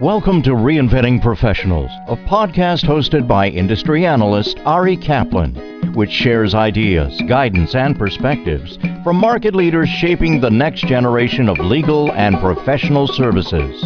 [0.00, 7.22] Welcome to Reinventing Professionals, a podcast hosted by industry analyst Ari Kaplan, which shares ideas,
[7.28, 13.84] guidance, and perspectives from market leaders shaping the next generation of legal and professional services.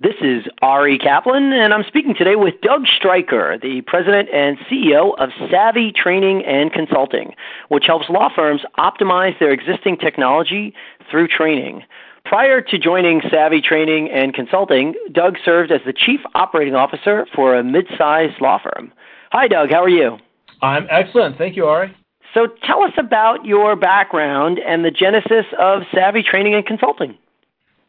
[0.00, 5.16] This is Ari Kaplan, and I'm speaking today with Doug Striker, the president and CEO
[5.18, 7.32] of Savvy Training and Consulting,
[7.68, 10.74] which helps law firms optimize their existing technology
[11.08, 11.84] through training.
[12.28, 17.56] Prior to joining Savvy Training and Consulting, Doug served as the Chief Operating Officer for
[17.56, 18.92] a mid-sized law firm.
[19.32, 19.70] Hi, Doug.
[19.70, 20.18] How are you?
[20.60, 21.38] I'm excellent.
[21.38, 21.96] Thank you, Ari.
[22.34, 27.16] So tell us about your background and the genesis of Savvy Training and Consulting.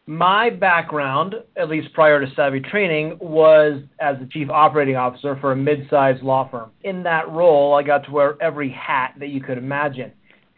[0.08, 5.52] My background, at least prior to Savvy Training, was as the Chief Operating Officer for
[5.52, 6.72] a mid-sized law firm.
[6.84, 10.14] In that role, I got to wear every hat that you could imagine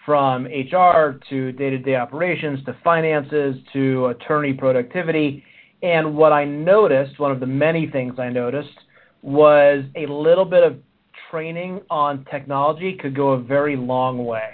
[0.06, 5.44] from HR to day to day operations to finances to attorney productivity.
[5.84, 8.78] And what I noticed, one of the many things I noticed,
[9.22, 10.78] was a little bit of
[11.30, 14.50] training on technology could go a very long way.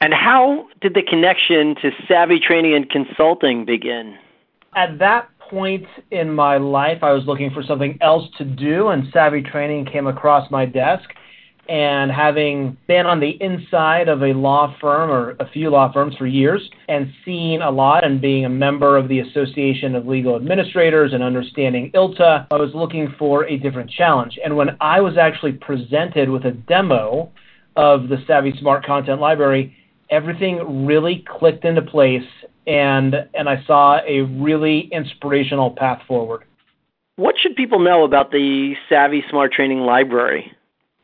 [0.00, 4.16] And how did the connection to Savvy Training and Consulting begin?
[4.76, 9.04] At that point in my life, I was looking for something else to do, and
[9.12, 11.08] Savvy Training came across my desk
[11.68, 16.14] and having been on the inside of a law firm or a few law firms
[16.16, 20.36] for years and seen a lot and being a member of the Association of Legal
[20.36, 24.38] Administrators and understanding ILTA, I was looking for a different challenge.
[24.44, 27.32] And when I was actually presented with a demo
[27.76, 29.74] of the Savvy Smart Content Library,
[30.10, 32.22] everything really clicked into place
[32.66, 36.44] and and I saw a really inspirational path forward.
[37.16, 40.52] What should people know about the Savvy Smart Training Library?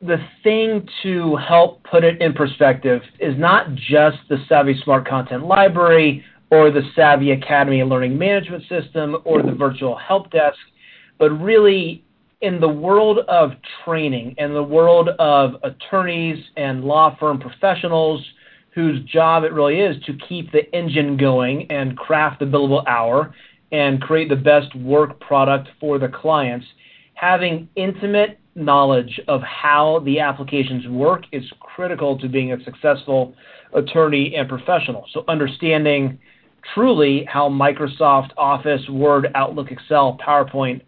[0.01, 5.45] The thing to help put it in perspective is not just the Savvy Smart Content
[5.45, 10.57] Library or the Savvy Academy Learning Management System or the Virtual Help Desk,
[11.19, 12.03] but really
[12.41, 13.53] in the world of
[13.85, 18.25] training, in the world of attorneys and law firm professionals
[18.75, 23.35] whose job it really is to keep the engine going and craft the billable hour
[23.73, 26.67] and create the best work product for the clients,
[27.15, 33.35] having intimate knowledge of how the applications work is critical to being a successful
[33.75, 35.07] attorney and professional.
[35.13, 36.19] So, understanding
[36.75, 40.83] truly how Microsoft Office, Word, Outlook, Excel, PowerPoint,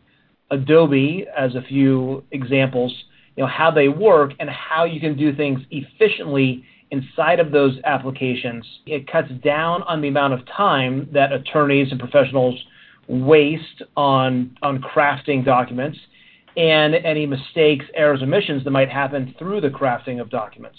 [0.50, 2.92] Adobe, as a few examples,
[3.36, 7.78] you know, how they work and how you can do things efficiently inside of those
[7.84, 8.66] applications.
[8.84, 12.62] It cuts down on the amount of time that attorneys and professionals
[13.08, 15.98] waste on on crafting documents
[16.56, 20.78] and any mistakes, errors, omissions that might happen through the crafting of documents.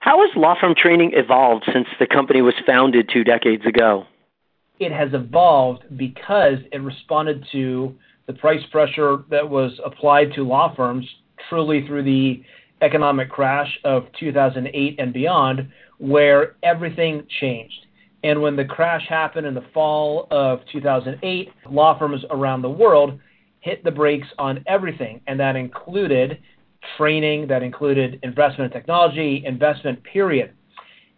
[0.00, 4.04] How has law firm training evolved since the company was founded two decades ago?
[4.78, 7.94] It has evolved because it responded to
[8.26, 11.06] the price pressure that was applied to law firms
[11.48, 12.42] truly through the
[12.82, 15.68] economic crash of 2008 and beyond,
[15.98, 17.86] where everything changed.
[18.22, 23.20] And when the crash happened in the fall of 2008, law firms around the world
[23.64, 26.38] hit the brakes on everything, and that included
[26.98, 30.52] training, that included investment in technology, investment, period.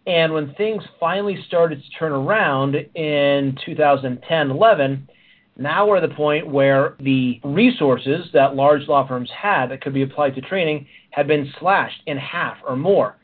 [0.05, 5.09] And when things finally started to turn around in 2010 11,
[5.57, 9.93] now we're at the point where the resources that large law firms had that could
[9.93, 13.17] be applied to training had been slashed in half or more.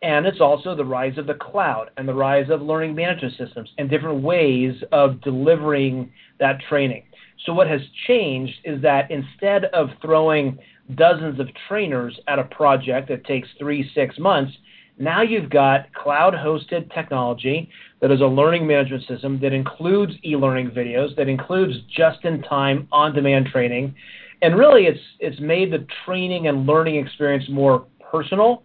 [0.00, 3.70] And it's also the rise of the cloud and the rise of learning management systems
[3.76, 6.10] and different ways of delivering
[6.40, 7.02] that training.
[7.44, 10.58] So, what has changed is that instead of throwing
[10.94, 14.52] dozens of trainers at a project that takes three, six months,
[14.98, 17.68] now you've got cloud hosted technology
[18.00, 22.42] that is a learning management system that includes e learning videos, that includes just in
[22.42, 23.94] time, on demand training.
[24.42, 28.62] And really, it's, it's made the training and learning experience more personal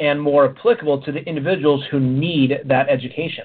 [0.00, 3.44] and more applicable to the individuals who need that education.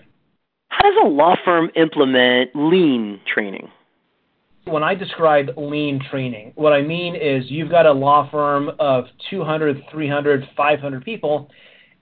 [0.69, 3.69] How does a law firm implement lean training?
[4.65, 9.05] When I describe lean training, what I mean is you've got a law firm of
[9.29, 11.51] 200, 300, 500 people,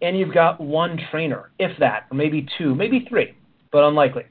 [0.01, 3.33] and you've got one trainer, if that, or maybe two, maybe three,
[3.71, 4.24] but unlikely.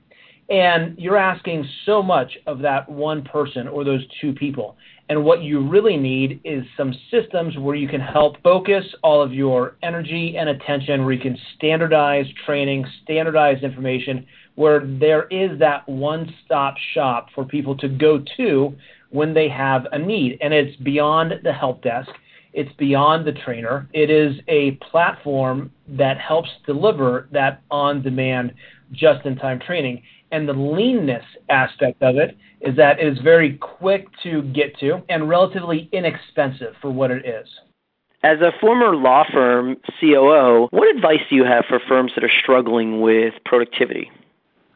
[0.49, 4.76] And you're asking so much of that one person or those two people.
[5.11, 9.35] And what you really need is some systems where you can help focus all of
[9.35, 15.88] your energy and attention, where you can standardize training, standardize information, where there is that
[15.88, 18.75] one stop shop for people to go to
[19.10, 20.38] when they have a need.
[20.40, 22.10] And it's beyond the help desk,
[22.52, 23.88] it's beyond the trainer.
[23.93, 28.52] It is a platform that helps deliver that on demand,
[28.93, 30.02] just in time training.
[30.32, 35.02] And the leanness aspect of it is that it is very quick to get to
[35.08, 37.46] and relatively inexpensive for what it is.
[38.25, 42.31] As a former law firm COO, what advice do you have for firms that are
[42.43, 44.10] struggling with productivity?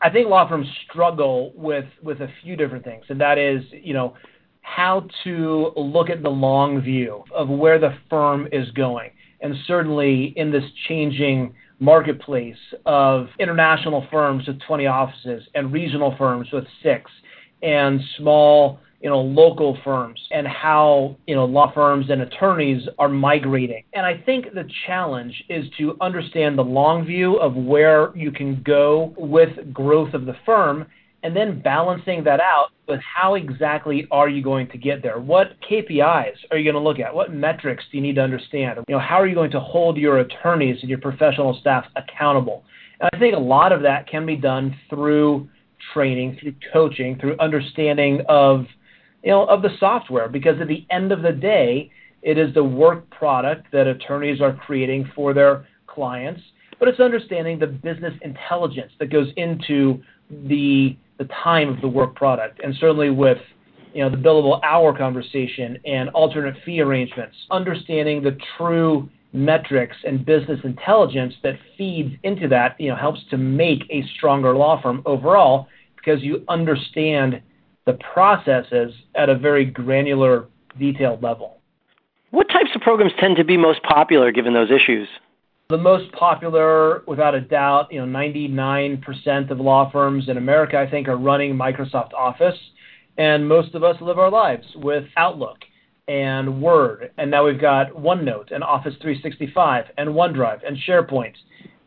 [0.03, 3.95] I think law firms struggle with with a few different things, and that is, you
[3.95, 4.15] know,
[4.63, 9.11] how to look at the long view of where the firm is going.
[9.41, 16.49] And certainly in this changing marketplace of international firms with 20 offices and regional firms
[16.53, 17.11] with six
[17.63, 23.09] and small you know local firms and how you know law firms and attorneys are
[23.09, 28.31] migrating and i think the challenge is to understand the long view of where you
[28.31, 30.87] can go with growth of the firm
[31.23, 35.19] and then balancing that out with how exactly are you going to get there?
[35.19, 37.13] What KPIs are you going to look at?
[37.13, 38.79] What metrics do you need to understand?
[38.87, 42.63] You know, how are you going to hold your attorneys and your professional staff accountable?
[43.01, 45.49] And I think a lot of that can be done through
[45.93, 48.67] training, through coaching, through understanding of
[49.27, 51.91] you know of the software because at the end of the day,
[52.23, 56.41] it is the work product that attorneys are creating for their clients,
[56.79, 60.01] but it's understanding the business intelligence that goes into
[60.31, 63.39] the the time of the work product, and certainly with
[63.93, 70.25] you know the billable hour conversation and alternate fee arrangements, understanding the true metrics and
[70.25, 75.03] business intelligence that feeds into that, you know, helps to make a stronger law firm
[75.05, 77.43] overall because you understand
[77.87, 80.47] the processes at a very granular,
[80.79, 81.61] detailed level.
[82.31, 85.09] What types of programs tend to be most popular given those issues?
[85.69, 90.89] The most popular, without a doubt, you know, 99% of law firms in America, I
[90.89, 92.59] think, are running Microsoft Office.
[93.19, 95.59] And most of us live our lives with Outlook
[96.09, 97.11] and Word.
[97.19, 101.35] And now we've got OneNote and Office 365 and OneDrive and SharePoint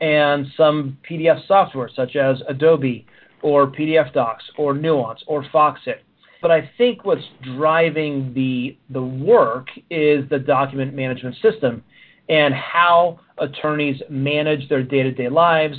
[0.01, 3.05] and some PDF software such as Adobe
[3.41, 5.99] or PDF Docs or Nuance or Foxit.
[6.41, 7.23] But I think what's
[7.55, 11.83] driving the the work is the document management system
[12.29, 15.77] and how attorneys manage their day-to-day lives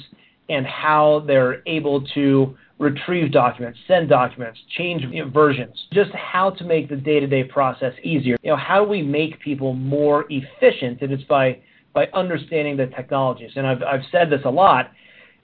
[0.48, 6.50] and how they're able to retrieve documents, send documents, change you know, versions, just how
[6.50, 8.36] to make the day-to-day process easier.
[8.42, 11.02] You know, how do we make people more efficient?
[11.02, 11.60] And it's by
[11.92, 13.52] by understanding the technologies.
[13.56, 14.92] And I've I've said this a lot,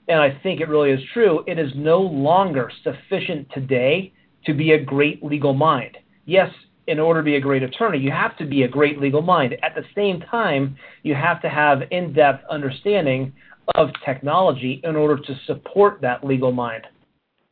[0.07, 1.43] and I think it really is true.
[1.47, 4.13] It is no longer sufficient today
[4.45, 5.97] to be a great legal mind.
[6.25, 6.49] Yes,
[6.87, 9.55] in order to be a great attorney, you have to be a great legal mind.
[9.61, 13.33] At the same time, you have to have in depth understanding
[13.75, 16.87] of technology in order to support that legal mind.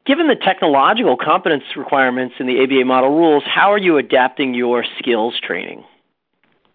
[0.06, 4.86] Given the technological competence requirements in the ABA model rules, how are you adapting your
[5.00, 5.84] skills training?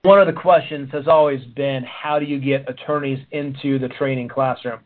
[0.02, 4.28] One of the questions has always been how do you get attorneys into the training
[4.28, 4.80] classroom?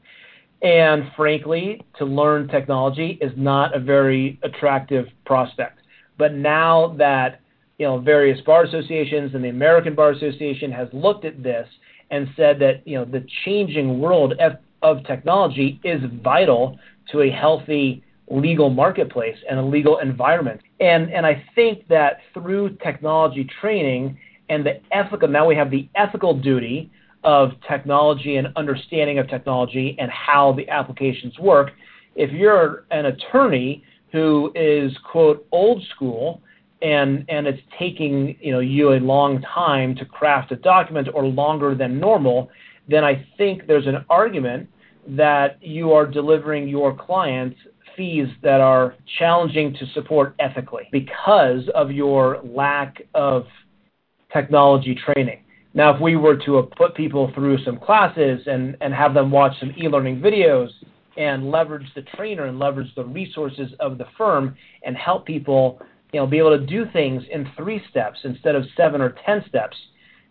[0.65, 5.81] And frankly, to learn technology is not a very attractive prospect.
[6.17, 7.41] But now that
[7.79, 11.69] you know, various bar associations and the American Bar Association has looked at this
[12.11, 14.35] and said that you know the changing world
[14.83, 16.79] of technology is vital
[17.11, 20.61] to a healthy legal marketplace and a legal environment.
[20.81, 24.19] And and I think that through technology training
[24.49, 26.91] and the ethical now we have the ethical duty
[27.25, 31.73] of technology and understanding of technology and how the applications work.
[32.15, 33.83] If you're an attorney
[34.13, 36.41] who is quote old school
[36.83, 41.25] and and it's taking you know you a long time to craft a document or
[41.25, 42.51] longer than normal,
[42.89, 44.69] then I think there's an argument
[45.07, 47.59] that you are delivering your clients
[47.97, 53.47] fees that are challenging to support ethically because of your lack of
[54.33, 55.44] technology training.
[55.75, 59.59] Now, if we were to put people through some classes and, and have them watch
[59.59, 60.69] some e learning videos
[61.17, 65.81] and leverage the trainer and leverage the resources of the firm and help people
[66.13, 69.45] you know, be able to do things in three steps instead of seven or ten
[69.49, 69.77] steps,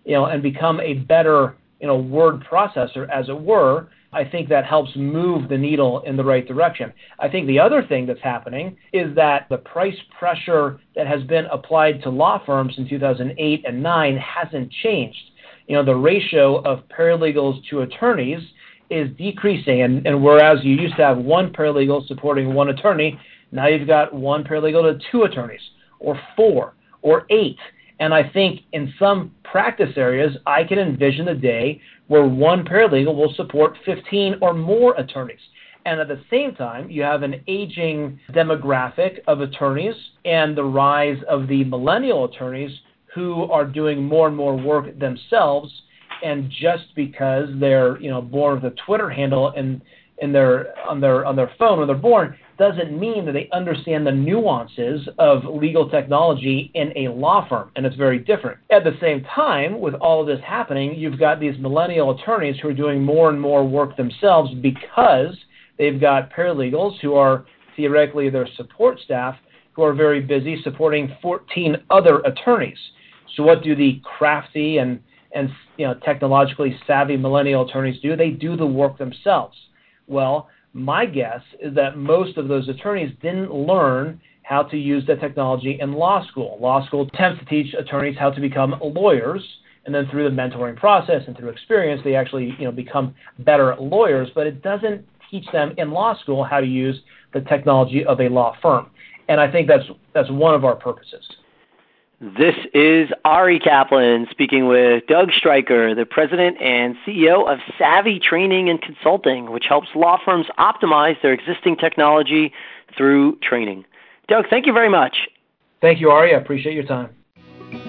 [0.06, 4.48] you know, and become a better, you know, word processor, as it were, I think
[4.50, 6.94] that helps move the needle in the right direction.
[7.20, 11.46] I think the other thing that's happening is that the price pressure that has been
[11.48, 15.18] applied to law firms in 2008 and 9 hasn't changed.
[15.68, 18.42] You know, the ratio of paralegals to attorneys
[18.90, 23.20] is decreasing, and, and whereas you used to have one paralegal supporting one attorney,
[23.52, 25.62] now you've got one paralegal to two attorneys,
[26.00, 27.58] or four, or eight.
[28.00, 33.16] And I think in some practice areas, I can envision a day where one paralegal
[33.16, 35.40] will support 15 or more attorneys.
[35.86, 41.18] And at the same time, you have an aging demographic of attorneys and the rise
[41.30, 42.72] of the millennial attorneys
[43.14, 45.72] who are doing more and more work themselves.
[46.24, 49.82] And just because they're you know born with a Twitter handle and
[50.20, 54.06] in their on their on their phone when they're born doesn't mean that they understand
[54.06, 58.60] the nuances of legal technology in a law firm, and it's very different.
[58.72, 62.70] At the same time, with all of this happening, you've got these millennial attorneys who
[62.70, 65.36] are doing more and more work themselves because
[65.80, 69.36] they've got paralegals who are theoretically their support staff
[69.74, 72.78] who are very busy supporting 14 other attorneys.
[73.36, 75.00] So what do the crafty and
[75.34, 78.16] and you know technologically savvy millennial attorneys do?
[78.16, 79.58] They do the work themselves.
[80.08, 85.16] Well, my guess is that most of those attorneys didn't learn how to use the
[85.16, 86.58] technology in law school.
[86.60, 89.42] Law school attempts to teach attorneys how to become lawyers,
[89.86, 93.76] and then through the mentoring process and through experience, they actually you know become better
[93.80, 94.30] lawyers.
[94.36, 97.00] But it doesn't teach them in law school how to use
[97.34, 98.90] the technology of a law firm.
[99.30, 101.26] And I think that's that's one of our purposes.
[102.24, 108.70] This is Ari Kaplan speaking with Doug Striker, the president and CEO of Savvy Training
[108.70, 112.54] and Consulting, which helps law firms optimize their existing technology
[112.96, 113.84] through training.
[114.30, 115.28] Doug, thank you very much.
[115.82, 116.34] Thank you, Ari.
[116.34, 117.10] I appreciate your time.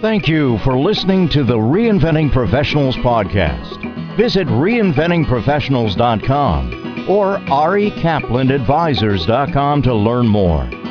[0.01, 4.17] Thank you for listening to the Reinventing Professionals podcast.
[4.17, 10.84] Visit reinventingprofessionals.com or arikaplanadvisors.com to learn more.